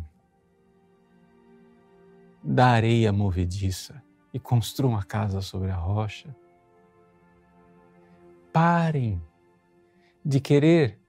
da 2.43 2.67
areia 2.67 3.11
movediça 3.11 4.04
e 4.35 4.39
construam 4.39 4.97
a 4.97 5.03
casa 5.03 5.39
sobre 5.39 5.71
a 5.71 5.75
rocha. 5.77 6.35
Parem 8.51 9.21
de 10.25 10.41
querer 10.41 10.99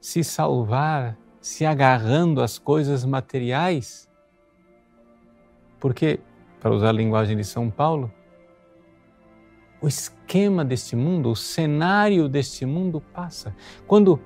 se 0.00 0.24
salvar 0.24 1.16
se 1.40 1.64
agarrando 1.64 2.42
às 2.42 2.58
coisas 2.58 3.04
materiais, 3.04 4.10
porque, 5.78 6.18
para 6.58 6.74
usar 6.74 6.88
a 6.88 6.92
linguagem 6.92 7.36
de 7.36 7.44
São 7.44 7.70
Paulo, 7.70 8.12
o 9.80 9.86
esquema 9.86 10.64
deste 10.64 10.96
mundo, 10.96 11.30
o 11.30 11.36
cenário 11.36 12.28
deste 12.28 12.66
mundo 12.66 13.00
passa. 13.00 13.54
Quando 13.86 14.20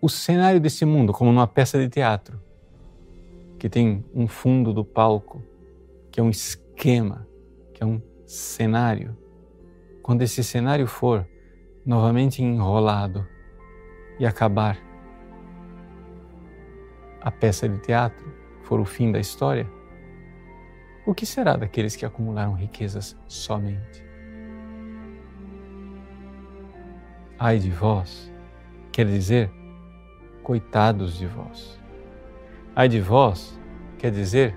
o 0.00 0.08
cenário 0.08 0.58
desse 0.58 0.86
mundo, 0.86 1.12
como 1.12 1.30
numa 1.30 1.46
peça 1.46 1.78
de 1.78 1.90
teatro, 1.90 2.40
que 3.64 3.70
tem 3.70 4.04
um 4.14 4.28
fundo 4.28 4.74
do 4.74 4.84
palco, 4.84 5.42
que 6.12 6.20
é 6.20 6.22
um 6.22 6.28
esquema, 6.28 7.26
que 7.72 7.82
é 7.82 7.86
um 7.86 7.98
cenário. 8.26 9.16
Quando 10.02 10.20
esse 10.20 10.44
cenário 10.44 10.86
for 10.86 11.26
novamente 11.82 12.42
enrolado 12.42 13.26
e 14.20 14.26
acabar 14.26 14.76
a 17.22 17.30
peça 17.30 17.66
de 17.66 17.78
teatro, 17.78 18.34
for 18.64 18.80
o 18.80 18.84
fim 18.84 19.10
da 19.10 19.18
história, 19.18 19.66
o 21.06 21.14
que 21.14 21.24
será 21.24 21.56
daqueles 21.56 21.96
que 21.96 22.04
acumularam 22.04 22.52
riquezas 22.52 23.16
somente? 23.26 24.04
Ai 27.38 27.58
de 27.58 27.70
vós, 27.70 28.30
quer 28.92 29.06
dizer, 29.06 29.50
coitados 30.42 31.16
de 31.16 31.26
vós. 31.26 31.82
Ai 32.76 32.88
de 32.88 33.00
vós 33.00 33.56
quer 33.98 34.10
dizer 34.10 34.56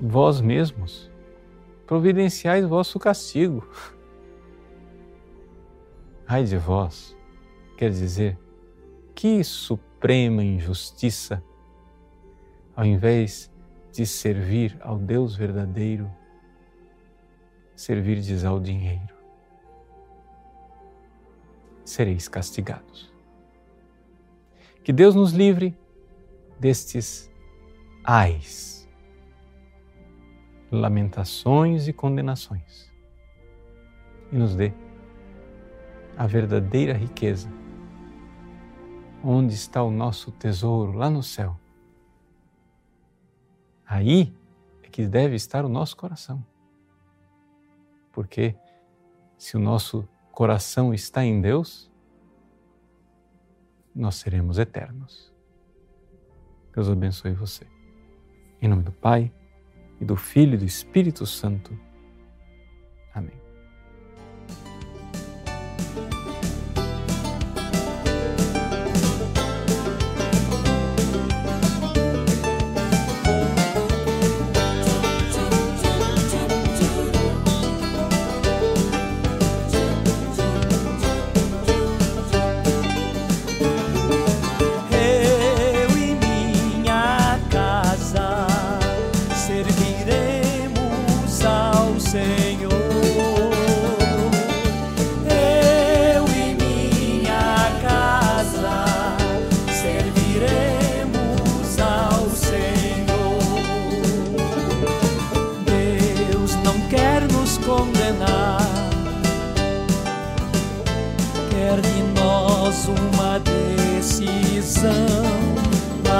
vós 0.00 0.40
mesmos 0.40 1.10
providenciais 1.84 2.64
vosso 2.64 2.98
castigo. 2.98 3.68
Ai 6.26 6.44
de 6.44 6.56
vós 6.56 7.16
quer 7.76 7.90
dizer 7.90 8.38
que 9.14 9.42
suprema 9.42 10.44
injustiça, 10.44 11.42
ao 12.76 12.84
invés 12.84 13.50
de 13.90 14.06
servir 14.06 14.76
ao 14.80 14.96
Deus 14.96 15.34
verdadeiro, 15.34 16.08
servirdes 17.74 18.44
ao 18.44 18.60
dinheiro 18.60 19.18
sereis 21.84 22.28
castigados. 22.28 23.17
Que 24.88 24.92
Deus 24.94 25.14
nos 25.14 25.32
livre 25.32 25.76
destes 26.58 27.30
ais, 28.02 28.88
lamentações 30.72 31.88
e 31.88 31.92
condenações 31.92 32.90
e 34.32 34.36
nos 34.38 34.54
dê 34.54 34.72
a 36.16 36.26
verdadeira 36.26 36.94
riqueza. 36.94 37.52
Onde 39.22 39.52
está 39.52 39.82
o 39.82 39.90
nosso 39.90 40.32
tesouro? 40.32 40.92
Lá 40.92 41.10
no 41.10 41.22
céu. 41.22 41.60
Aí 43.86 44.34
é 44.82 44.88
que 44.88 45.06
deve 45.06 45.36
estar 45.36 45.66
o 45.66 45.68
nosso 45.68 45.98
coração. 45.98 46.42
Porque 48.10 48.56
se 49.36 49.54
o 49.54 49.60
nosso 49.60 50.08
coração 50.32 50.94
está 50.94 51.22
em 51.22 51.42
Deus, 51.42 51.90
nós 54.00 54.16
seremos 54.16 54.58
eternos. 54.58 55.32
Deus 56.74 56.88
abençoe 56.88 57.32
você. 57.32 57.66
Em 58.60 58.68
nome 58.68 58.82
do 58.82 58.92
Pai, 58.92 59.32
e 60.00 60.04
do 60.04 60.16
Filho 60.16 60.54
e 60.54 60.58
do 60.58 60.64
Espírito 60.64 61.26
Santo. 61.26 61.78
Amém. 63.12 63.47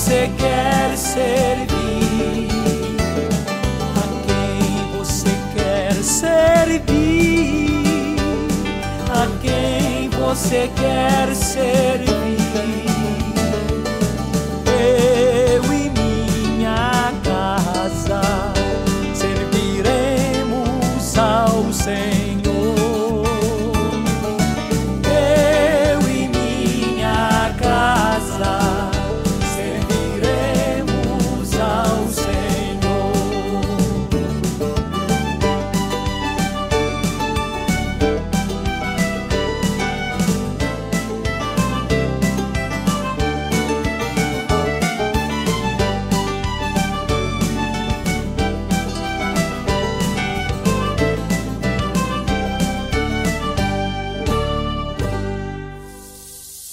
você 0.00 0.30
quer 0.38 0.96
servir? 0.96 2.48
A 3.94 4.08
quem 4.26 4.96
você 4.96 5.28
quer 5.54 5.92
servir? 5.92 6.86
A 9.10 9.26
quem 9.42 10.08
você 10.08 10.70
quer 10.74 11.34
servir? 11.34 12.89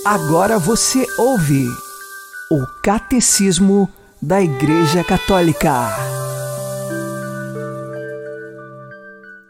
Agora 0.09 0.57
você 0.57 1.05
ouve 1.17 1.67
o 2.49 2.65
Catecismo 2.81 3.89
da 4.21 4.41
Igreja 4.41 5.03
Católica. 5.03 5.89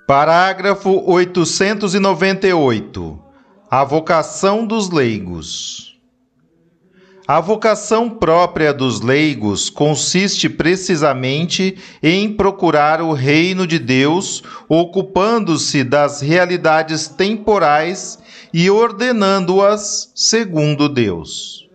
Parágrafo 0.08 1.04
898. 1.06 3.20
A 3.70 3.84
vocação 3.84 4.66
dos 4.66 4.90
leigos. 4.90 5.96
A 7.28 7.40
vocação 7.40 8.10
própria 8.10 8.74
dos 8.74 9.00
leigos 9.00 9.70
consiste 9.70 10.50
precisamente 10.50 11.78
em 12.02 12.34
procurar 12.34 13.00
o 13.00 13.14
reino 13.14 13.68
de 13.68 13.78
Deus, 13.78 14.42
ocupando-se 14.68 15.84
das 15.84 16.20
realidades 16.20 17.08
temporais 17.08 18.18
e 18.54 18.70
ordenando-as 18.70 20.12
segundo 20.16 20.90
Deus. 20.90 21.68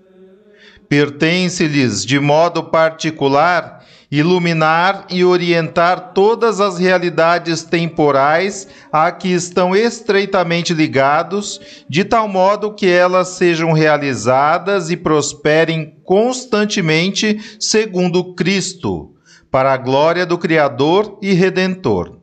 Pertence-lhes 0.89 2.05
de 2.05 2.19
modo 2.19 2.65
particular 2.65 3.83
iluminar 4.13 5.07
e 5.09 5.25
orientar 5.25 6.13
todas 6.13 6.61
as 6.61 6.79
realidades 6.79 7.65
temporais 7.65 8.69
a 8.93 9.11
que 9.11 9.29
estão 9.29 9.75
estreitamente 9.75 10.75
ligados, 10.75 11.59
de 11.89 12.05
tal 12.05 12.29
modo 12.29 12.75
que 12.75 12.87
elas 12.87 13.29
sejam 13.29 13.73
realizadas 13.73 14.91
e 14.91 14.99
prosperem 14.99 15.97
constantemente 16.05 17.41
segundo 17.59 18.35
Cristo, 18.35 19.15
para 19.51 19.73
a 19.73 19.79
glória 19.79 20.27
do 20.27 20.37
Criador 20.37 21.19
e 21.23 21.33
Redentor. 21.33 22.22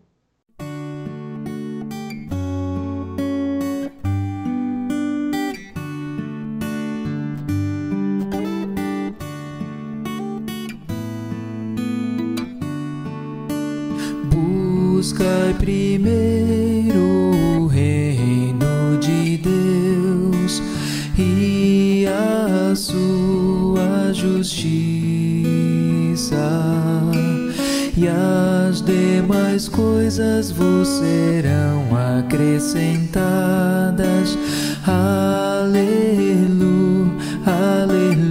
Buscai 15.49 15.53
primeiro 15.53 17.33
o 17.63 17.67
reino 17.67 18.97
de 18.99 19.37
Deus 19.37 20.61
e 21.17 22.05
a 22.07 22.75
sua 22.75 24.11
justiça, 24.13 24.67
e 27.97 28.07
as 28.07 28.81
demais 28.81 29.67
coisas 29.67 30.51
vos 30.51 30.87
serão 30.87 31.87
acrescentadas. 32.19 34.37
Aleluia, 34.85 35.79
aleluia. 37.45 38.28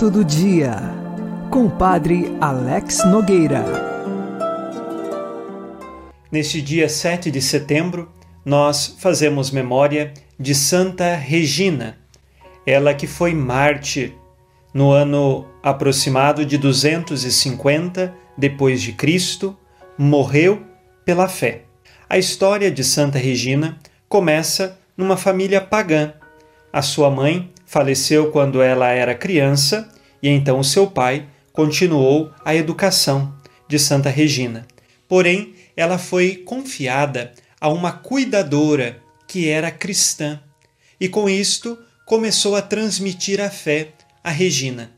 Santo 0.00 0.10
do 0.12 0.24
Dia, 0.24 0.76
com 1.50 1.66
o 1.66 1.70
Padre 1.70 2.34
Alex 2.40 3.04
Nogueira. 3.04 3.62
Neste 6.32 6.62
dia 6.62 6.88
7 6.88 7.30
de 7.30 7.42
setembro, 7.42 8.10
nós 8.42 8.96
fazemos 8.98 9.50
memória 9.50 10.14
de 10.38 10.54
Santa 10.54 11.14
Regina, 11.16 11.98
ela 12.64 12.94
que 12.94 13.06
foi 13.06 13.34
mártir 13.34 14.14
no 14.72 14.90
ano 14.90 15.44
aproximado 15.62 16.46
de 16.46 16.56
250 16.56 18.14
depois 18.38 18.80
de 18.80 18.94
Cristo, 18.94 19.54
morreu 19.98 20.62
pela 21.04 21.28
fé. 21.28 21.64
A 22.08 22.16
história 22.16 22.70
de 22.70 22.82
Santa 22.82 23.18
Regina 23.18 23.78
começa 24.08 24.78
numa 24.96 25.18
família 25.18 25.60
pagã. 25.60 26.14
A 26.72 26.80
sua 26.80 27.10
mãe 27.10 27.52
faleceu 27.70 28.32
quando 28.32 28.60
ela 28.60 28.88
era 28.88 29.14
criança 29.14 29.88
e 30.20 30.28
então 30.28 30.58
o 30.58 30.64
seu 30.64 30.88
pai 30.88 31.28
continuou 31.52 32.32
a 32.44 32.52
educação 32.52 33.32
de 33.68 33.78
Santa 33.78 34.10
Regina. 34.10 34.66
Porém, 35.06 35.54
ela 35.76 35.96
foi 35.96 36.34
confiada 36.34 37.32
a 37.60 37.68
uma 37.68 37.92
cuidadora 37.92 39.00
que 39.28 39.48
era 39.48 39.70
cristã 39.70 40.40
e 41.00 41.08
com 41.08 41.30
isto 41.30 41.78
começou 42.04 42.56
a 42.56 42.62
transmitir 42.62 43.40
a 43.40 43.48
fé 43.48 43.92
a 44.24 44.30
Regina. 44.30 44.90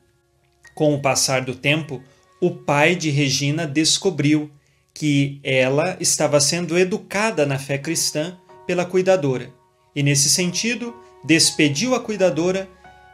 Com 0.75 0.95
o 0.95 1.03
passar 1.03 1.43
do 1.43 1.55
tempo, 1.55 2.03
o 2.41 2.51
pai 2.51 2.97
de 2.97 3.11
Regina 3.11 3.67
descobriu 3.67 4.51
que 4.95 5.39
ela 5.45 5.99
estava 6.01 6.41
sendo 6.41 6.79
educada 6.79 7.45
na 7.45 7.59
fé 7.59 7.77
cristã 7.77 8.39
pela 8.67 8.87
cuidadora 8.87 9.53
e, 9.95 10.03
nesse 10.03 10.31
sentido, 10.31 10.97
despediu 11.25 11.95
a 11.95 12.01
cuidadora 12.01 12.69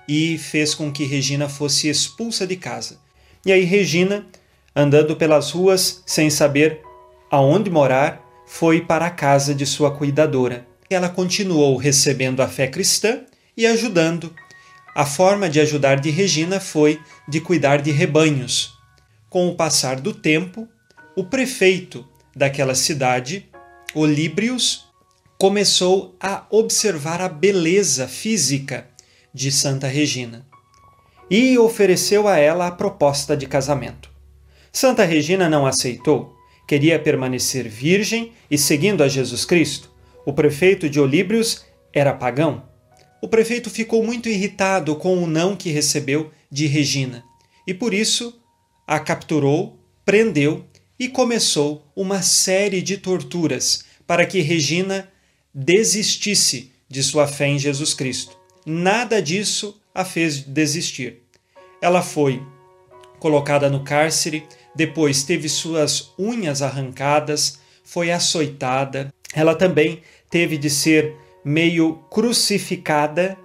e 0.08 0.38
fez 0.38 0.74
com 0.74 0.90
que 0.90 1.04
Regina 1.04 1.48
fosse 1.48 1.88
expulsa 1.88 2.46
de 2.46 2.56
casa. 2.56 2.98
E 3.44 3.52
aí, 3.52 3.64
Regina, 3.64 4.26
andando 4.74 5.16
pelas 5.16 5.50
ruas 5.50 6.02
sem 6.06 6.30
saber 6.30 6.80
aonde 7.30 7.70
morar, 7.70 8.24
foi 8.46 8.80
para 8.80 9.06
a 9.06 9.10
casa 9.10 9.54
de 9.54 9.66
sua 9.66 9.94
cuidadora. 9.94 10.66
Ela 10.88 11.08
continuou 11.08 11.76
recebendo 11.76 12.40
a 12.40 12.48
fé 12.48 12.66
cristã 12.66 13.20
e 13.54 13.66
ajudando. 13.66 14.34
A 14.94 15.04
forma 15.04 15.50
de 15.50 15.60
ajudar 15.60 16.00
de 16.00 16.10
Regina 16.10 16.58
foi 16.58 16.98
de 17.28 17.40
cuidar 17.40 17.82
de 17.82 17.90
rebanhos. 17.90 18.74
Com 19.28 19.48
o 19.48 19.54
passar 19.54 20.00
do 20.00 20.14
tempo, 20.14 20.66
o 21.14 21.24
prefeito 21.24 22.08
daquela 22.34 22.74
cidade, 22.74 23.46
Olíbrios, 23.94 24.87
começou 25.38 26.16
a 26.18 26.44
observar 26.50 27.20
a 27.20 27.28
beleza 27.28 28.08
física 28.08 28.88
de 29.32 29.52
Santa 29.52 29.86
Regina 29.86 30.44
e 31.30 31.56
ofereceu 31.56 32.26
a 32.26 32.36
ela 32.38 32.66
a 32.66 32.72
proposta 32.72 33.36
de 33.36 33.46
casamento. 33.46 34.10
Santa 34.72 35.04
Regina 35.04 35.48
não 35.48 35.64
aceitou, 35.64 36.36
queria 36.66 36.98
permanecer 36.98 37.68
virgem 37.68 38.32
e 38.50 38.58
seguindo 38.58 39.04
a 39.04 39.06
Jesus 39.06 39.44
Cristo. 39.44 39.92
O 40.26 40.32
prefeito 40.32 40.90
de 40.90 40.98
Olíbrios 40.98 41.64
era 41.92 42.12
pagão. 42.12 42.64
O 43.22 43.28
prefeito 43.28 43.70
ficou 43.70 44.02
muito 44.02 44.28
irritado 44.28 44.96
com 44.96 45.22
o 45.22 45.26
não 45.26 45.54
que 45.54 45.70
recebeu 45.70 46.32
de 46.50 46.66
Regina 46.66 47.22
e 47.64 47.72
por 47.72 47.94
isso 47.94 48.42
a 48.84 48.98
capturou, 48.98 49.78
prendeu 50.04 50.64
e 50.98 51.06
começou 51.06 51.86
uma 51.94 52.22
série 52.22 52.82
de 52.82 52.96
torturas 52.96 53.84
para 54.04 54.26
que 54.26 54.40
Regina 54.40 55.08
desistisse 55.60 56.70
de 56.88 57.02
sua 57.02 57.26
fé 57.26 57.48
em 57.48 57.58
Jesus 57.58 57.92
Cristo. 57.92 58.38
Nada 58.64 59.20
disso 59.20 59.80
a 59.92 60.04
fez 60.04 60.40
desistir. 60.40 61.22
Ela 61.82 62.00
foi 62.00 62.40
colocada 63.18 63.68
no 63.68 63.82
cárcere, 63.82 64.44
depois 64.72 65.24
teve 65.24 65.48
suas 65.48 66.12
unhas 66.16 66.62
arrancadas, 66.62 67.58
foi 67.82 68.12
açoitada. 68.12 69.12
Ela 69.34 69.52
também 69.56 70.00
teve 70.30 70.56
de 70.56 70.70
ser 70.70 71.16
meio 71.44 71.94
crucificada 72.08 73.36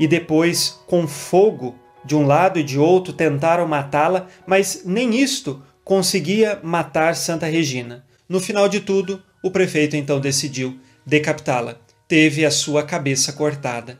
e 0.00 0.06
depois 0.08 0.80
com 0.86 1.06
fogo 1.06 1.74
de 2.02 2.16
um 2.16 2.26
lado 2.26 2.58
e 2.58 2.62
de 2.62 2.78
outro 2.78 3.12
tentaram 3.12 3.68
matá-la, 3.68 4.28
mas 4.46 4.84
nem 4.86 5.20
isto 5.20 5.62
conseguia 5.84 6.58
matar 6.62 7.14
Santa 7.14 7.44
Regina. 7.44 8.06
No 8.26 8.40
final 8.40 8.70
de 8.70 8.80
tudo, 8.80 9.22
o 9.42 9.50
prefeito 9.50 9.96
então 9.96 10.18
decidiu 10.18 10.78
decapitá-la. 11.08 11.78
Teve 12.06 12.44
a 12.44 12.50
sua 12.50 12.82
cabeça 12.82 13.32
cortada. 13.32 13.98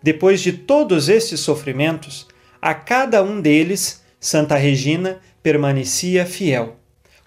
Depois 0.00 0.40
de 0.40 0.52
todos 0.52 1.08
estes 1.08 1.40
sofrimentos, 1.40 2.26
a 2.62 2.72
cada 2.72 3.22
um 3.22 3.40
deles, 3.40 4.02
Santa 4.20 4.56
Regina 4.56 5.18
permanecia 5.42 6.24
fiel. 6.24 6.76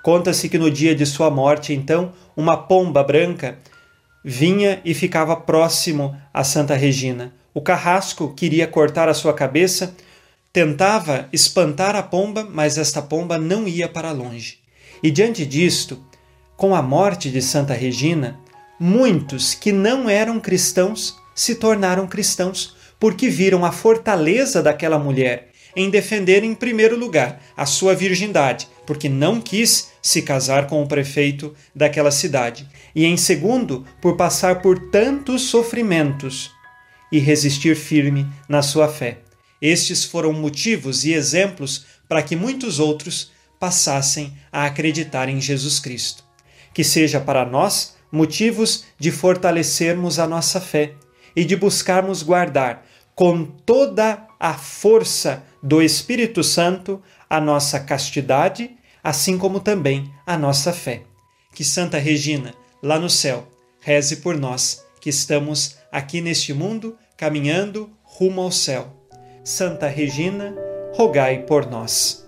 Conta-se 0.02 0.48
que 0.48 0.58
no 0.58 0.72
dia 0.72 0.96
de 0.96 1.06
sua 1.06 1.30
morte, 1.30 1.74
então, 1.74 2.14
uma 2.36 2.56
pomba 2.56 3.04
branca 3.04 3.60
vinha 4.24 4.82
e 4.86 4.94
ficava 4.94 5.36
próximo 5.36 6.16
a 6.34 6.44
Santa 6.44 6.76
Regina. 6.76 7.34
O 7.54 7.62
carrasco 7.62 8.34
queria 8.34 8.68
cortar 8.68 9.10
a 9.10 9.14
sua 9.14 9.34
cabeça, 9.34 9.96
tentava 10.54 11.28
espantar 11.34 11.96
a 11.96 12.04
pomba, 12.04 12.48
mas 12.50 12.78
esta 12.78 13.02
pomba 13.02 13.38
não 13.38 13.68
ia 13.68 13.90
para 13.90 14.12
longe. 14.12 14.60
E 15.04 15.12
diante 15.12 15.46
disto, 15.46 16.02
com 16.56 16.74
a 16.74 16.82
morte 16.82 17.30
de 17.30 17.42
Santa 17.42 17.74
Regina, 17.74 18.40
muitos 18.80 19.54
que 19.54 19.72
não 19.72 20.10
eram 20.10 20.40
cristãos 20.40 21.18
se 21.36 21.56
tornaram 21.56 22.08
cristãos, 22.08 22.76
porque 23.00 23.30
viram 23.30 23.64
a 23.64 23.72
fortaleza 23.72 24.62
daquela 24.62 25.00
mulher 25.00 25.50
em 25.76 25.90
defender, 25.90 26.44
em 26.44 26.54
primeiro 26.54 26.98
lugar, 26.98 27.42
a 27.56 27.66
sua 27.66 27.96
virgindade, 27.96 28.68
porque 28.86 29.08
não 29.08 29.40
quis 29.40 29.92
se 30.02 30.22
casar 30.22 30.68
com 30.68 30.82
o 30.82 30.88
prefeito 30.88 31.56
daquela 31.76 32.12
cidade, 32.12 32.68
e 32.96 33.06
em 33.06 33.16
segundo, 33.16 33.86
por 34.02 34.18
passar 34.18 34.62
por 34.62 34.90
tantos 34.90 35.44
sofrimentos 35.44 36.52
e 37.12 37.20
resistir 37.20 37.76
firme 37.76 38.28
na 38.48 38.62
sua 38.62 38.88
fé. 38.88 39.20
Estes 39.62 40.04
foram 40.04 40.34
motivos 40.34 41.04
e 41.06 41.14
exemplos 41.14 41.86
para 42.08 42.24
que 42.24 42.36
muitos 42.36 42.80
outros 42.80 43.32
passassem 43.60 44.34
a 44.52 44.66
acreditar 44.66 45.28
em 45.30 45.40
Jesus 45.40 45.80
Cristo. 45.80 46.24
Que 46.74 46.84
seja 46.84 47.20
para 47.20 47.46
nós 47.46 47.96
motivos 48.12 48.86
de 48.98 49.12
fortalecermos 49.12 50.20
a 50.20 50.28
nossa 50.28 50.60
fé 50.60 50.94
e 51.36 51.44
de 51.44 51.56
buscarmos 51.56 52.24
guardar 52.24 52.86
com 53.16 53.44
toda 53.46 54.26
a 54.40 54.54
força 54.54 55.44
do 55.62 55.82
Espírito 55.82 56.44
Santo 56.44 57.02
a 57.30 57.40
nossa 57.40 57.80
castidade, 57.80 58.72
assim 59.04 59.38
como 59.38 59.60
também 59.60 60.12
a 60.26 60.38
nossa 60.38 60.72
fé. 60.72 61.04
Que 61.54 61.64
Santa 61.64 61.98
Regina, 61.98 62.54
lá 62.82 62.98
no 62.98 63.10
céu, 63.10 63.48
reze 63.82 64.18
por 64.18 64.38
nós 64.38 64.86
que 65.02 65.10
estamos 65.10 65.78
aqui 65.92 66.22
neste 66.22 66.54
mundo 66.54 66.98
caminhando 67.18 67.90
rumo 68.04 68.42
ao 68.42 68.52
céu. 68.52 68.88
Santa 69.44 69.88
Regina, 69.88 70.56
rogai 70.94 71.40
por 71.40 71.66
nós. 71.66 72.26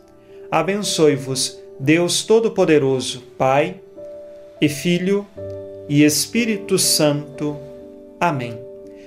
Abençoe-vos, 0.51 1.57
Deus 1.79 2.23
Todo-Poderoso, 2.23 3.21
Pai 3.37 3.79
e 4.59 4.67
Filho 4.67 5.25
e 5.91 6.05
Espírito 6.05 6.79
Santo. 6.79 7.57
Amém. 8.17 8.57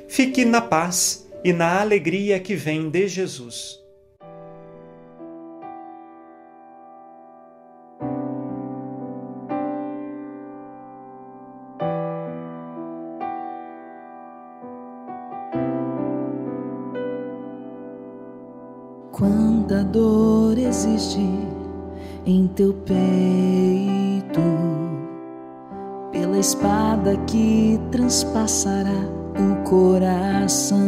Fique 0.06 0.44
na 0.44 0.60
paz 0.60 1.26
e 1.42 1.50
na 1.50 1.80
alegria 1.80 2.38
que 2.38 2.54
vem 2.54 2.90
de 2.90 3.08
Jesus. 3.08 3.80
Quanta 19.10 19.82
dor 19.84 20.58
existe 20.58 21.26
em 22.26 22.46
teu 22.48 22.74
peito, 22.74 24.42
pela 26.34 26.38
espada 26.40 27.16
que 27.28 27.80
transpassará 27.92 28.90
o 29.38 29.62
coração. 29.62 30.82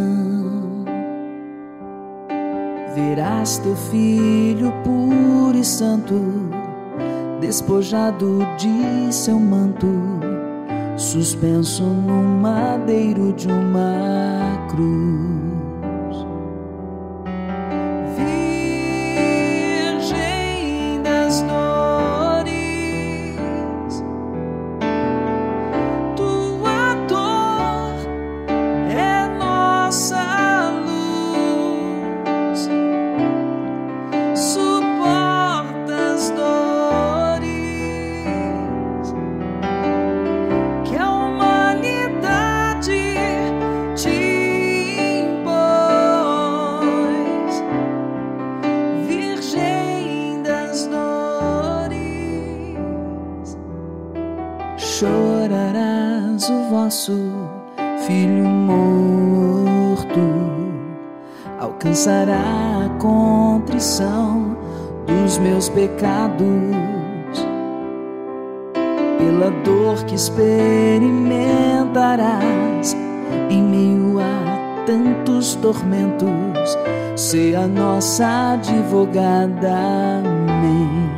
Verás 2.94 3.58
teu 3.58 3.76
filho 3.76 4.72
puro 4.82 5.56
e 5.56 5.64
santo, 5.64 6.20
despojado 7.40 8.40
de 8.56 9.12
seu 9.12 9.38
manto, 9.38 9.86
suspenso 10.96 11.84
no 11.84 12.22
madeiro 12.40 13.32
de 13.32 13.46
uma 13.48 14.66
cruz. 14.68 15.45
Experimentarás 70.16 72.96
em 73.50 73.62
meio 73.62 74.18
a 74.18 74.84
tantos 74.86 75.54
tormentos, 75.56 76.78
ser 77.14 77.56
a 77.56 77.68
nossa 77.68 78.54
advogada. 78.54 79.76
Amém. 80.24 81.15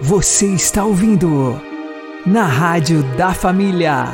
Você 0.00 0.46
está 0.46 0.84
ouvindo 0.84 1.60
na 2.26 2.44
Rádio 2.44 3.02
da 3.16 3.32
Família. 3.32 4.06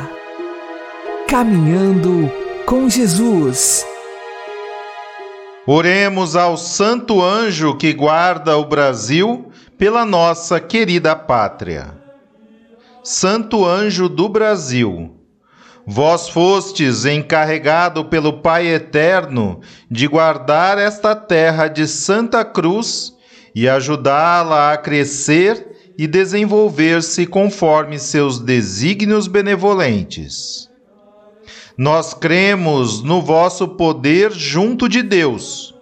Caminhando 1.29 2.40
com 2.71 2.89
Jesus. 2.89 3.85
Oremos 5.67 6.37
ao 6.37 6.57
Santo 6.57 7.21
Anjo 7.21 7.77
que 7.77 7.93
guarda 7.93 8.57
o 8.57 8.65
Brasil 8.65 9.51
pela 9.77 10.05
nossa 10.05 10.61
querida 10.61 11.17
pátria. 11.17 11.93
Santo 13.03 13.67
Anjo 13.67 14.09
do 14.09 14.29
Brasil, 14.29 15.17
vós 15.85 16.29
fostes 16.29 17.05
encarregado 17.05 18.05
pelo 18.05 18.35
Pai 18.35 18.69
Eterno 18.69 19.61
de 19.91 20.07
guardar 20.07 20.79
esta 20.79 21.17
terra 21.17 21.67
de 21.67 21.89
Santa 21.89 22.45
Cruz 22.45 23.13
e 23.53 23.69
ajudá-la 23.69 24.73
a 24.73 24.77
crescer 24.77 25.93
e 25.99 26.07
desenvolver-se 26.07 27.27
conforme 27.27 27.99
seus 27.99 28.39
desígnios 28.39 29.27
benevolentes. 29.27 30.70
Nós 31.83 32.13
cremos 32.13 33.03
no 33.03 33.23
vosso 33.23 33.67
poder 33.67 34.33
junto 34.33 34.87
de 34.87 35.03
Deus 35.03 35.75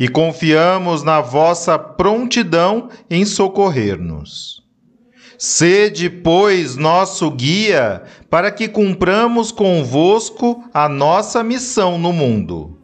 e 0.00 0.08
confiamos 0.08 1.02
na 1.02 1.20
vossa 1.20 1.78
prontidão 1.78 2.88
em 3.10 3.26
socorrer-nos. 3.26 4.62
Sede, 5.36 6.08
pois, 6.08 6.76
nosso 6.76 7.30
guia 7.30 8.02
para 8.30 8.50
que 8.50 8.66
cumpramos 8.66 9.52
convosco 9.52 10.64
a 10.72 10.88
nossa 10.88 11.44
missão 11.44 11.98
no 11.98 12.14
mundo. 12.14 12.78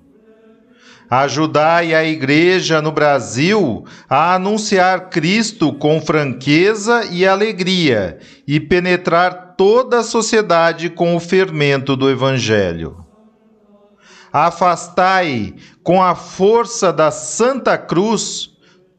Ajudai 1.10 1.94
a 1.94 2.04
Igreja 2.04 2.82
no 2.82 2.92
Brasil 2.92 3.84
a 4.08 4.34
anunciar 4.34 5.08
Cristo 5.08 5.72
com 5.72 6.02
franqueza 6.02 7.06
e 7.10 7.26
alegria 7.26 8.18
e 8.46 8.60
penetrar 8.60 9.54
toda 9.56 10.00
a 10.00 10.04
sociedade 10.04 10.90
com 10.90 11.16
o 11.16 11.20
fermento 11.20 11.96
do 11.96 12.10
Evangelho. 12.10 13.06
Afastai, 14.30 15.54
com 15.82 16.02
a 16.02 16.14
força 16.14 16.92
da 16.92 17.10
Santa 17.10 17.78
Cruz, 17.78 18.50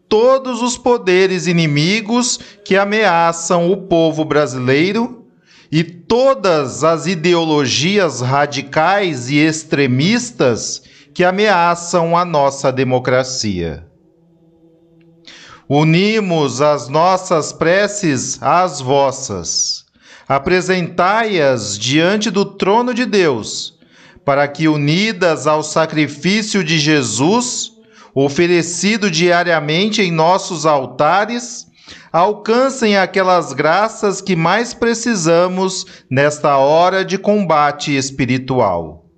todos 0.08 0.64
os 0.64 0.76
poderes 0.76 1.46
inimigos 1.46 2.40
que 2.66 2.76
ameaçam 2.76 3.72
o 3.72 3.78
povo 3.78 4.26
brasileiro 4.26 5.28
e 5.72 5.84
todas 5.84 6.84
as 6.84 7.06
ideologias 7.06 8.22
radicais 8.22 9.30
e 9.30 9.38
extremistas 9.38 10.82
que 11.14 11.24
ameaçam 11.24 12.16
a 12.16 12.24
nossa 12.24 12.72
democracia. 12.72 13.86
Unimos 15.68 16.62
as 16.62 16.88
nossas 16.88 17.54
preces 17.54 18.42
às 18.42 18.82
vossas. 18.82 19.86
Apresentai-as 20.28 21.78
diante 21.78 22.32
do 22.32 22.46
trono 22.46 22.94
de 22.94 23.06
Deus, 23.06 23.78
para 24.26 24.48
que, 24.48 24.68
unidas 24.68 25.48
ao 25.48 25.62
sacrifício 25.62 26.64
de 26.64 26.80
Jesus, 26.80 27.72
oferecido 28.14 29.10
diariamente 29.10 30.02
em 30.02 30.12
nossos 30.12 30.66
altares, 30.66 31.68
alcancem 32.12 32.98
aquelas 32.98 33.54
graças 33.54 34.22
que 34.22 34.36
mais 34.36 34.74
precisamos 34.74 35.86
nesta 36.10 36.58
hora 36.58 37.06
de 37.06 37.18
combate 37.18 37.96
espiritual. 37.96 39.09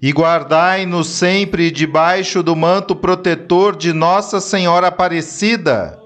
E 0.00 0.12
guardai-nos 0.12 1.08
sempre 1.08 1.72
debaixo 1.72 2.40
do 2.40 2.54
manto 2.54 2.94
protetor 2.94 3.74
de 3.74 3.92
Nossa 3.92 4.40
Senhora 4.40 4.86
Aparecida, 4.86 5.98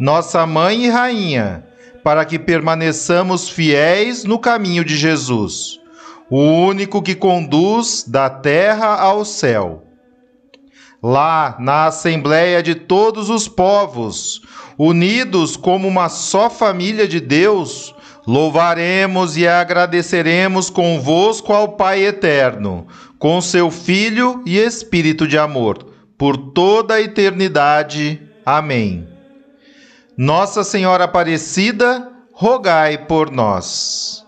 nossa 0.00 0.44
Mãe 0.44 0.86
e 0.86 0.88
Rainha, 0.88 1.64
para 2.02 2.24
que 2.24 2.40
permaneçamos 2.40 3.48
fiéis 3.48 4.24
no 4.24 4.38
caminho 4.38 4.84
de 4.84 4.96
Jesus, 4.96 5.80
o 6.28 6.40
único 6.40 7.00
que 7.00 7.14
conduz 7.14 8.04
da 8.06 8.28
terra 8.28 8.96
ao 8.96 9.24
céu. 9.24 9.84
Lá, 11.00 11.56
na 11.60 11.86
Assembleia 11.86 12.60
de 12.60 12.74
todos 12.74 13.30
os 13.30 13.46
povos, 13.46 14.42
unidos 14.76 15.56
como 15.56 15.86
uma 15.86 16.08
só 16.08 16.50
família 16.50 17.06
de 17.06 17.20
Deus, 17.20 17.94
louvaremos 18.26 19.36
e 19.36 19.46
agradeceremos 19.46 20.68
convosco 20.68 21.52
ao 21.52 21.76
Pai 21.76 22.04
Eterno, 22.04 22.86
com 23.18 23.40
seu 23.40 23.70
Filho 23.70 24.42
e 24.44 24.58
Espírito 24.58 25.26
de 25.26 25.38
amor, 25.38 25.92
por 26.18 26.36
toda 26.36 26.94
a 26.94 27.00
eternidade. 27.00 28.20
Amém. 28.44 29.06
Nossa 30.16 30.64
Senhora 30.64 31.04
Aparecida, 31.04 32.10
rogai 32.32 33.06
por 33.06 33.30
nós. 33.30 34.24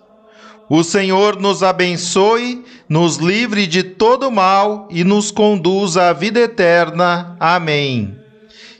O 0.70 0.84
Senhor 0.84 1.40
nos 1.40 1.62
abençoe, 1.62 2.64
nos 2.88 3.16
livre 3.16 3.66
de 3.66 3.82
todo 3.82 4.30
mal 4.30 4.86
e 4.90 5.02
nos 5.02 5.30
conduza 5.30 6.10
à 6.10 6.12
vida 6.12 6.40
eterna. 6.40 7.36
Amém 7.40 8.18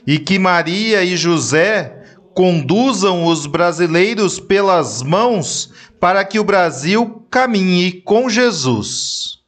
e 0.09 0.17
que 0.17 0.39
Maria 0.39 1.03
e 1.03 1.15
José 1.15 1.98
conduzam 2.39 3.25
os 3.25 3.45
brasileiros 3.45 4.39
pelas 4.39 5.03
mãos 5.03 5.73
para 5.99 6.23
que 6.23 6.39
o 6.39 6.43
Brasil 6.45 7.21
caminhe 7.29 7.91
com 7.91 8.29
Jesus. 8.29 9.38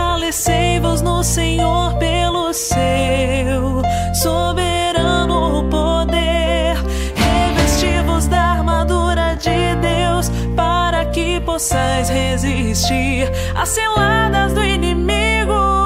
Fortalecei-vos 0.00 1.02
no 1.02 1.22
Senhor 1.22 1.94
pelo 1.98 2.54
seu 2.54 3.82
soberano 4.14 5.68
poder. 5.68 6.74
Revesti-vos 7.16 8.26
da 8.26 8.40
armadura 8.40 9.34
de 9.34 9.76
Deus 9.76 10.30
para 10.56 11.04
que 11.04 11.38
possais 11.40 12.08
resistir 12.08 13.30
às 13.54 13.68
ciladas 13.68 14.54
do 14.54 14.64
inimigo. 14.64 15.79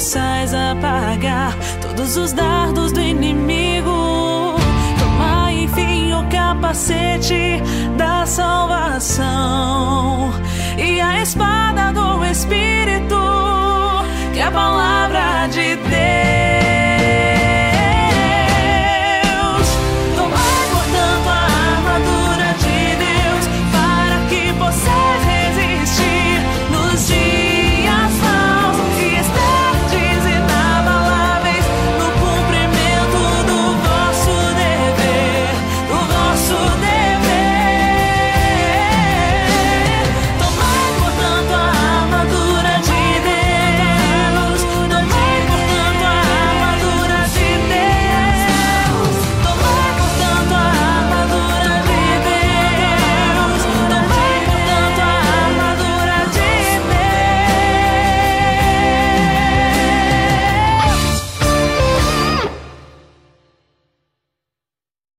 Possais 0.00 0.54
apagar 0.54 1.54
todos 1.82 2.16
os 2.16 2.32
dardos 2.32 2.90
do 2.90 3.02
inimigo. 3.02 4.56
Tomai, 4.98 5.64
enfim, 5.64 6.14
o 6.14 6.26
capacete 6.30 7.62
da 7.98 8.24
salvação 8.24 9.20
e 10.78 11.02
a 11.02 11.20
espada 11.20 11.92
do 11.92 12.24
Espírito, 12.24 13.20
que 14.32 14.38
é 14.38 14.44
a 14.44 14.50
palavra 14.50 15.48